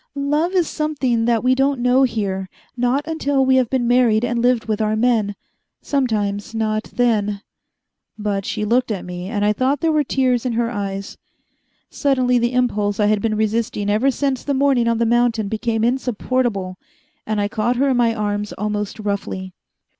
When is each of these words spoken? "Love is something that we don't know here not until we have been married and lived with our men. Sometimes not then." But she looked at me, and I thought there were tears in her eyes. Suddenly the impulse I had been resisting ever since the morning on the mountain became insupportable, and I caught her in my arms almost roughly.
"Love 0.15 0.53
is 0.55 0.67
something 0.67 1.25
that 1.25 1.43
we 1.43 1.53
don't 1.53 1.79
know 1.79 2.01
here 2.01 2.49
not 2.75 3.05
until 3.05 3.45
we 3.45 3.57
have 3.57 3.69
been 3.69 3.87
married 3.87 4.25
and 4.25 4.41
lived 4.41 4.65
with 4.65 4.81
our 4.81 4.95
men. 4.95 5.35
Sometimes 5.83 6.55
not 6.55 6.85
then." 6.85 7.43
But 8.17 8.43
she 8.43 8.65
looked 8.65 8.89
at 8.89 9.05
me, 9.05 9.27
and 9.27 9.45
I 9.45 9.53
thought 9.53 9.79
there 9.79 9.91
were 9.91 10.03
tears 10.03 10.43
in 10.43 10.53
her 10.53 10.71
eyes. 10.71 11.19
Suddenly 11.91 12.39
the 12.39 12.53
impulse 12.53 12.99
I 12.99 13.05
had 13.05 13.21
been 13.21 13.37
resisting 13.37 13.91
ever 13.91 14.09
since 14.09 14.43
the 14.43 14.55
morning 14.55 14.87
on 14.87 14.97
the 14.97 15.05
mountain 15.05 15.47
became 15.47 15.83
insupportable, 15.83 16.79
and 17.27 17.39
I 17.39 17.47
caught 17.47 17.75
her 17.75 17.89
in 17.89 17.97
my 17.97 18.15
arms 18.15 18.53
almost 18.53 18.99
roughly. 18.99 19.53